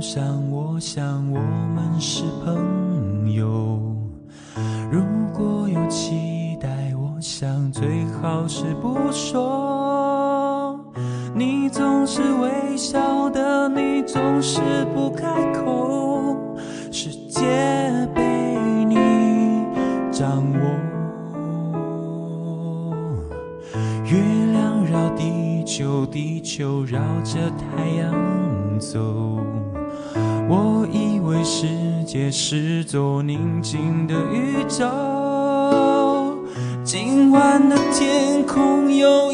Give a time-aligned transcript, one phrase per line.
[0.00, 3.80] 想我想我们是朋友。
[4.90, 5.02] 如
[5.34, 10.78] 果有期待我想最好是不说
[11.34, 14.60] 你总是微笑的你总是
[14.94, 16.36] 不开口
[16.90, 17.40] 世界
[18.14, 18.22] 被
[18.84, 18.96] 你
[20.10, 20.88] 掌握。
[24.04, 24.18] 月
[24.52, 29.57] 亮绕地球地球绕着太阳走。
[32.50, 36.38] 是座宁静的宇宙
[36.82, 39.27] 今晚的天空有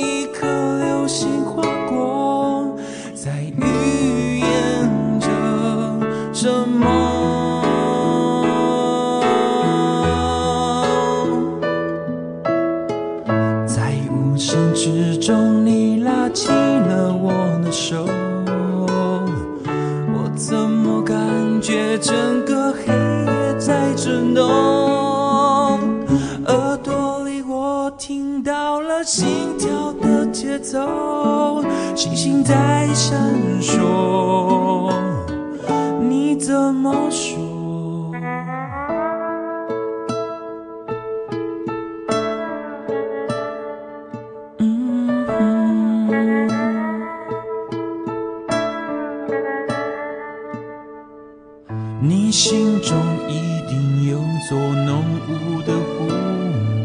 [52.06, 52.94] 你心中
[53.30, 56.06] 一定有座浓雾的湖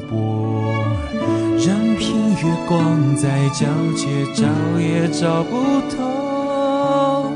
[0.08, 0.74] 泊，
[1.58, 4.48] 任凭月光在皎洁，照
[4.80, 7.34] 也照不透。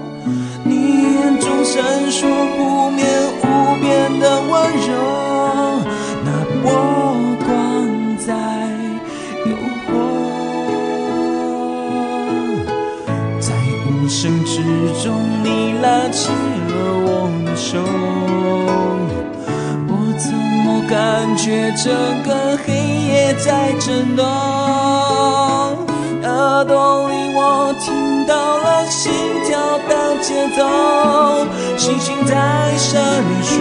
[0.64, 2.22] 你眼中闪烁
[2.56, 3.06] 不眠
[3.42, 3.44] 无
[3.82, 4.52] 边的温
[4.88, 4.90] 柔，
[6.24, 6.28] 那
[6.62, 6.66] 波
[7.46, 7.52] 光
[8.18, 8.32] 在
[9.46, 9.52] 诱
[9.90, 9.92] 惑。
[13.42, 13.52] 在
[13.86, 14.64] 无声之
[15.04, 15.06] 中，
[15.44, 16.32] 你拉起
[17.64, 17.80] 手，
[19.88, 21.94] 我怎么感觉整
[22.24, 24.26] 个黑夜在震动？
[26.24, 29.14] 耳朵里我听到了心
[29.48, 30.62] 跳的节奏，
[31.78, 33.02] 星星在闪
[33.42, 33.54] 烁，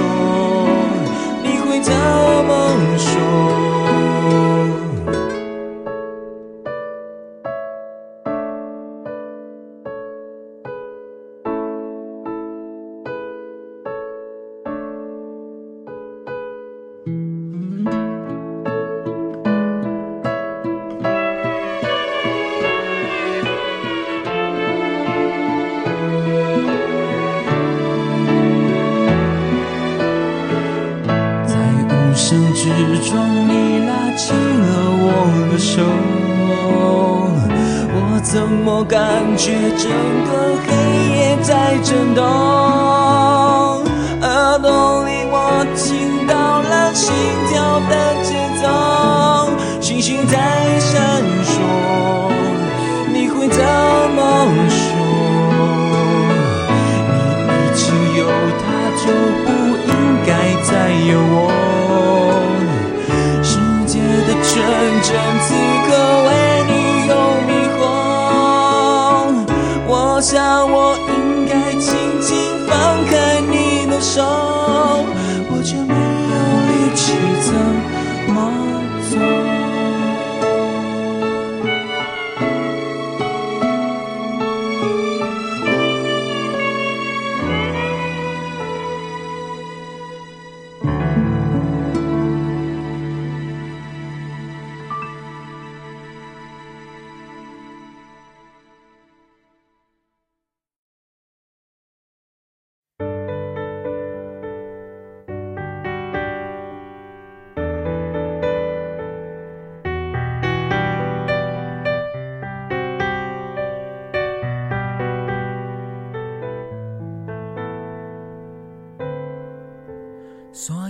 [50.79, 51.55] 闪烁，
[53.13, 53.59] 你会怎
[54.15, 54.21] 么
[54.69, 54.91] 说？
[57.49, 57.83] 你已经
[58.17, 58.21] 有
[58.61, 58.65] 他，
[58.97, 59.05] 就
[59.45, 59.49] 不
[59.87, 59.91] 应
[60.27, 60.31] 该
[60.63, 60.71] 再
[61.11, 61.52] 有我。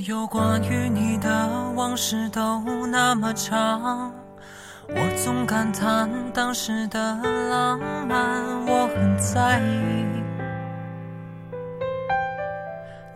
[0.08, 4.12] 有关于你的往事都那么长，
[4.88, 6.98] 我总感叹当时的
[7.48, 7.78] 浪
[8.08, 10.04] 漫，我很在意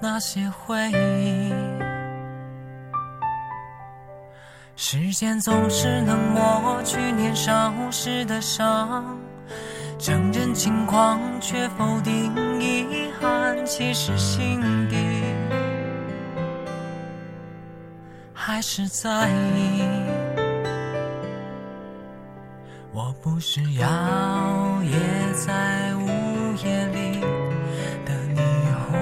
[0.00, 1.52] 那些回忆。
[4.76, 9.18] 时间总是能抹去年少时的伤，
[9.98, 15.15] 承认轻狂却否定遗憾，其实心底。
[18.46, 19.82] 还是在意。
[22.92, 23.88] 我不是摇
[24.84, 24.94] 曳
[25.34, 26.06] 在午
[26.64, 27.20] 夜里
[28.04, 28.38] 的霓
[28.84, 28.94] 虹，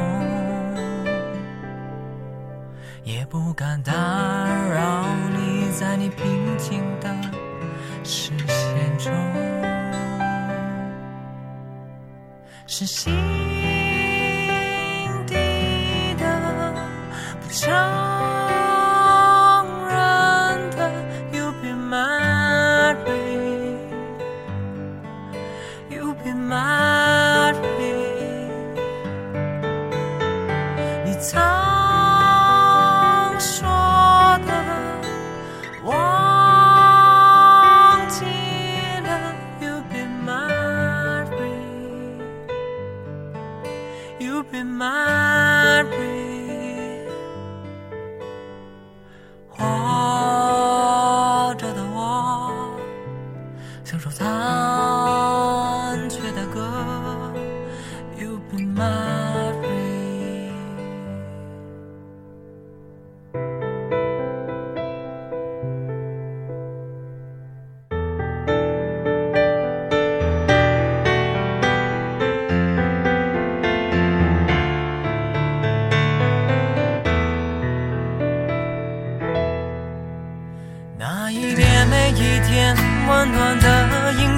[3.04, 5.04] 也不敢打扰
[5.36, 6.24] 你在你平
[6.56, 7.14] 静的
[8.02, 9.12] 视线中，
[12.66, 13.14] 是心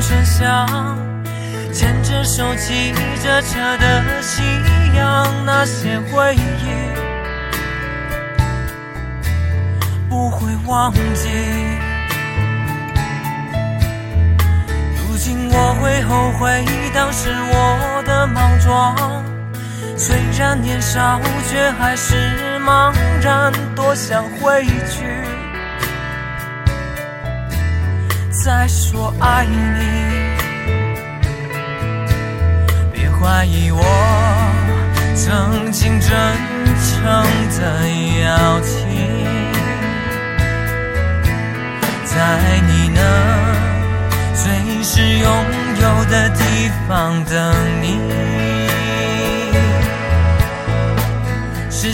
[0.00, 0.25] 牵
[2.03, 4.43] 着手骑着车的夕
[4.97, 6.41] 阳，那些回忆
[10.09, 11.29] 不会忘记。
[14.97, 18.97] 如今我会后悔当时我的莽撞，
[19.97, 22.15] 虽然年少，却还是
[22.65, 25.05] 茫然，多想回去
[28.47, 29.57] 再说爱你。
[32.93, 33.83] 别怀疑我
[35.17, 36.09] 曾经真
[36.79, 37.03] 诚
[37.59, 37.61] 的
[38.23, 38.71] 邀请，
[42.05, 42.15] 在
[42.69, 43.03] 你能
[44.33, 45.29] 随时拥
[45.81, 47.99] 有的地方等你，
[51.69, 51.93] 是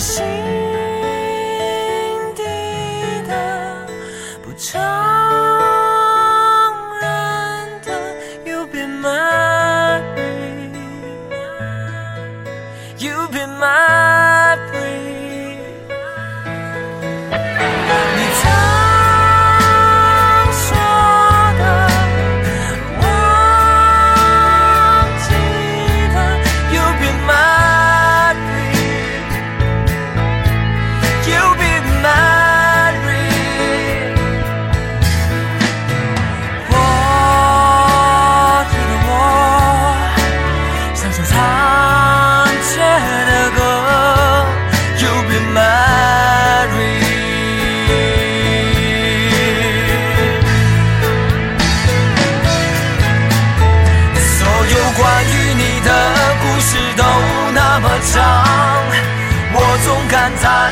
[45.73, 47.01] Mary，
[54.19, 55.89] 所有关于你的
[56.43, 57.03] 故事都
[57.55, 58.21] 那么长，
[59.55, 60.72] 我总感叹。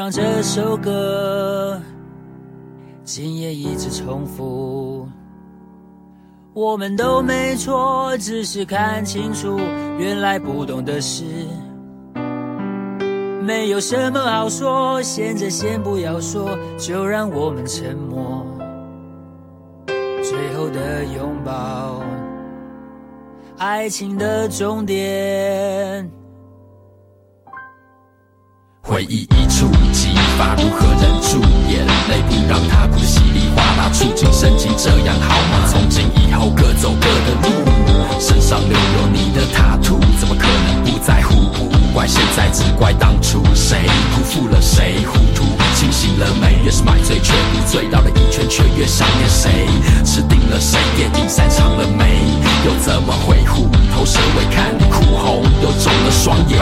[0.00, 1.78] 让这首歌
[3.04, 5.06] 今夜一直重复。
[6.54, 9.58] 我们都没错，只是看清楚，
[9.98, 11.22] 原来不懂的事，
[13.42, 15.02] 没有什么好说。
[15.02, 18.42] 现在先不要说，就让我们沉默。
[20.22, 22.00] 最后的拥抱，
[23.58, 26.10] 爱情的终点。
[28.90, 31.38] 回忆一触即发，如何忍住
[31.70, 33.88] 眼泪，不让它哭得稀里哗啦？
[33.94, 35.68] 触景生情，这样好吗？
[35.70, 41.36] 从今以后各走各的路，身上留有你的塔图，怎么可能不在乎？
[41.52, 43.78] 不怪现在，只怪当初谁
[44.12, 45.44] 辜负了谁，糊涂
[45.76, 46.58] 清醒了没？
[46.64, 49.68] 越是买醉却不醉，绕了一圈却越想念谁？
[50.04, 50.80] 吃定了谁？
[50.96, 52.26] 电影散场了没？
[52.66, 54.44] 又怎么会虎头蛇尾？
[54.52, 56.58] 看你哭红又肿了双眼，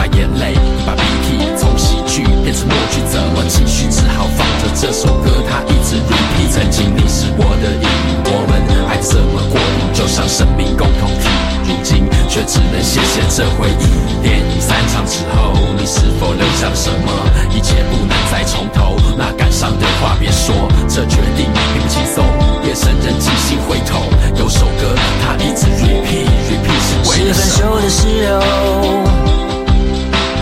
[4.81, 6.47] 这首歌，它一直 repeat。
[6.55, 7.87] 曾经你是我的影，
[8.31, 8.55] 我们
[8.87, 11.27] 爱这么过瘾，就像生命共同体。
[11.67, 14.23] 如今却只能谢谢这回忆。
[14.23, 17.11] 电影散场之后，你是否留下了什么？
[17.51, 20.55] 一切不能再重头，那感伤的话别说，
[20.87, 22.23] 这决定并不轻松。
[22.63, 24.07] 夜深人静心会痛，
[24.39, 27.67] 有首歌它一直 repeat repeat 是为了分什么？
[27.67, 29.03] 手的时候，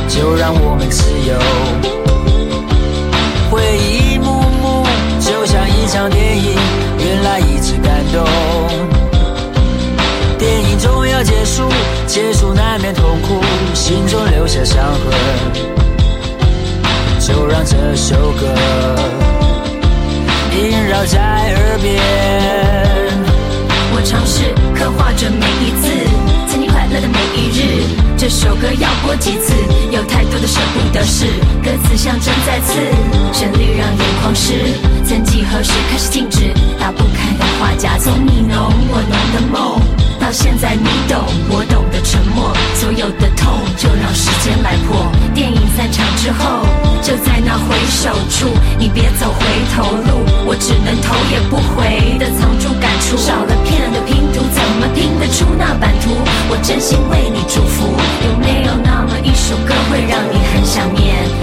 [0.08, 1.34] 就让我们自由。
[8.12, 8.26] 动。
[10.38, 11.68] 电影终要结束，
[12.06, 13.42] 结束难免痛苦，
[13.74, 15.02] 心中留下伤痕。
[17.20, 18.46] 就让这首歌
[20.54, 22.00] 萦绕在耳边。
[23.94, 24.44] 我尝试
[24.76, 25.90] 刻画着每一次，
[26.48, 27.84] 曾经快乐的每一日。
[28.18, 29.54] 这首歌要播几次？
[29.92, 31.26] 有太多的舍不得事，
[31.64, 32.74] 歌词像针在刺，
[33.34, 34.54] 旋律让眼眶湿。
[35.06, 39.82] 曾几何时开始静止，打不开的画夹，从你浓我浓的梦，
[40.20, 41.18] 到现在你懂
[41.50, 45.12] 我懂的沉默，所有的痛就让时间来破。
[45.34, 46.66] 电影散场之后，
[47.02, 53.18] 就在那回首处，你别走回头路，我只能头也不回的藏住感触。
[53.18, 56.12] 少了片的拼图，怎么拼得出那版图？
[56.50, 57.88] 我真心为你祝福。
[58.26, 61.37] 有没有那么一首歌会让你很想念？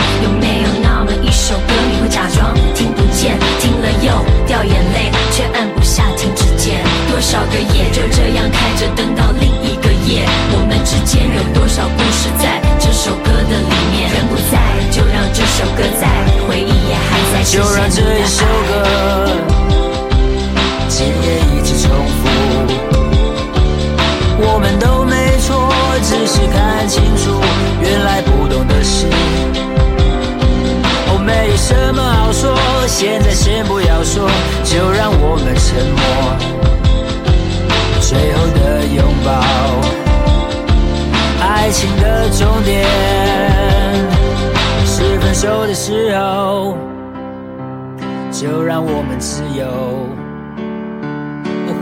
[49.04, 50.08] 们自由。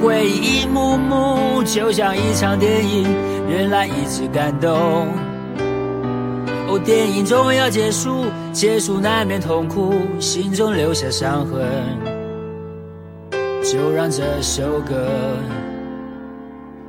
[0.02, 3.06] 回忆一幕幕，就像一场电影，
[3.48, 5.06] 原来一直感动。
[6.68, 11.64] 哦，电影终要结束，结束难免痛苦，心中留下伤痕。
[13.62, 15.06] 就让这首歌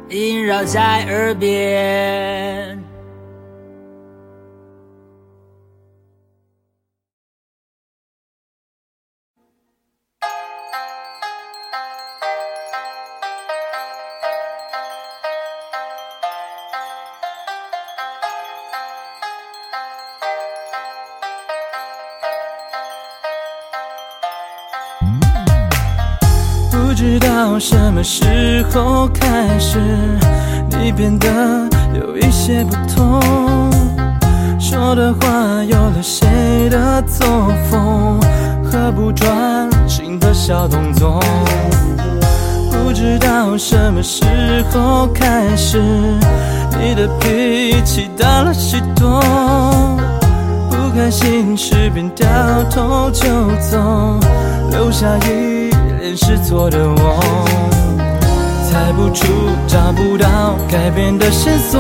[0.10, 2.83] 萦绕在耳边。
[28.04, 29.80] 时候开始，
[30.70, 31.28] 你变得
[31.94, 33.22] 有一些不同，
[34.60, 37.26] 说的话有了谁的作
[37.70, 38.20] 风，
[38.64, 41.22] 和不专心的小动作。
[42.70, 44.24] 不知道什么时
[44.72, 45.80] 候开始，
[46.80, 49.22] 你的脾气大了许多，
[50.70, 52.28] 不开心时便掉
[52.70, 53.26] 头就
[53.62, 54.20] 走，
[54.72, 57.20] 留下一脸失措的我，
[58.74, 59.28] 猜不出，
[59.68, 61.80] 找不到改变的线索，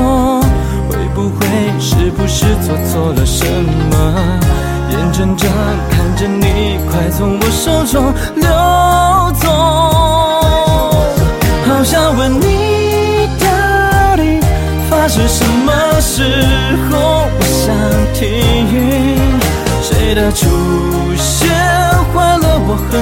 [0.87, 1.47] 会不会
[1.79, 3.43] 是不是做错了什
[3.89, 3.95] 么？
[4.91, 5.49] 眼睁睁
[5.89, 8.45] 看着你快从我手中溜
[9.41, 9.49] 走，
[11.65, 14.39] 好想问你到底
[14.87, 16.21] 发生什么时
[16.91, 17.25] 候？
[17.39, 17.73] 我想
[18.13, 18.21] 听
[19.81, 20.45] 谁的出
[21.17, 21.49] 现
[22.13, 23.01] 坏了我和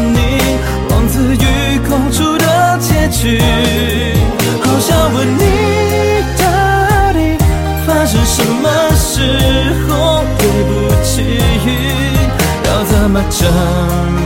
[13.21, 13.39] 么证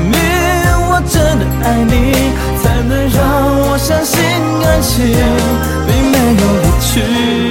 [0.10, 0.18] 明
[0.88, 1.92] 我真的爱你，
[2.64, 3.20] 才能让
[3.60, 4.16] 我相信
[4.66, 4.96] 爱情
[5.86, 7.45] 并没有离去？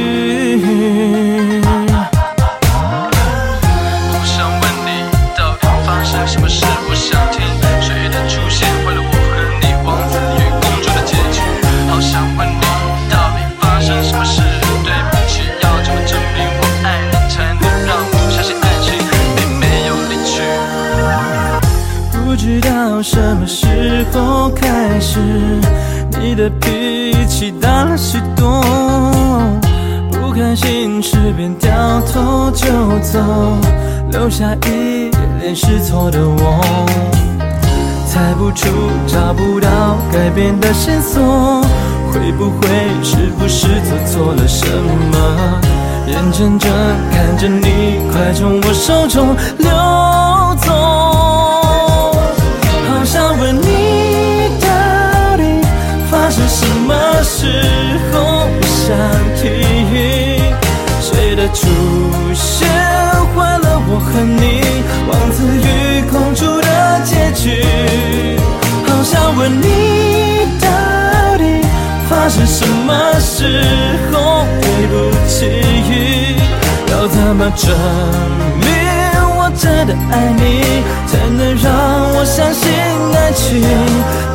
[22.44, 25.18] 知道什么时候开始，
[26.20, 28.60] 你的脾气大了许多，
[30.10, 31.70] 不开心时便掉
[32.12, 32.66] 头就
[33.00, 33.18] 走，
[34.10, 36.60] 留下一脸失措的我，
[38.06, 38.68] 猜不出
[39.06, 41.62] 找不到改变的线索，
[42.12, 42.68] 会不会
[43.02, 44.66] 是不是做错了什
[45.10, 45.60] 么？
[46.08, 46.70] 眼睁睁
[47.10, 49.70] 看着你快从我手中溜
[50.56, 51.03] 走。
[58.86, 58.94] 想
[59.34, 59.48] 听
[61.00, 61.66] 谁的出
[62.34, 62.68] 现
[63.34, 64.60] 换了我和你
[65.08, 67.64] 王子与公主的结局？
[68.86, 69.66] 好想问你，
[70.60, 70.68] 到
[71.38, 71.64] 底
[72.10, 73.64] 发生什么时
[74.12, 74.44] 候？
[74.60, 74.92] 对不
[75.26, 75.48] 起，
[76.92, 77.74] 要怎么证
[78.60, 78.68] 明？
[79.36, 80.60] 我真的爱你，
[81.06, 81.72] 才能让
[82.16, 82.70] 我相信
[83.16, 83.62] 爱情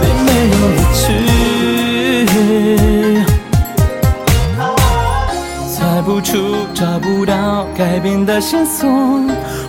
[0.01, 1.38] 并没有离去。
[6.79, 8.87] 找不到改变的线索，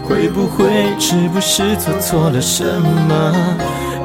[0.05, 3.35] 会不会是不是做错了什么？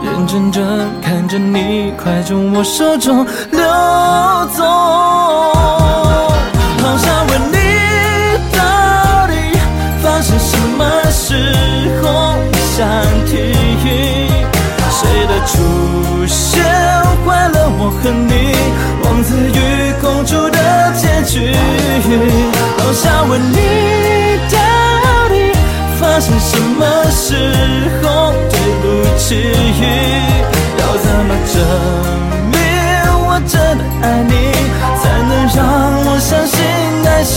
[0.01, 3.61] 眼睁睁看着你快从我手中溜
[4.57, 4.63] 走，
[6.81, 7.57] 好想问你，
[8.51, 9.33] 到底
[10.01, 11.53] 发生什么时
[12.01, 12.33] 候？
[12.75, 12.87] 想
[13.27, 13.53] 听
[14.89, 16.63] 谁的出现
[17.23, 18.33] 坏了我和你
[19.03, 20.57] 王子与公主的
[20.97, 21.55] 结局？
[31.75, 31.81] 证
[32.51, 32.57] 明
[33.27, 34.31] 我真的爱你，
[35.01, 35.59] 才能让
[36.05, 36.55] 我相信
[37.05, 37.35] 爱情。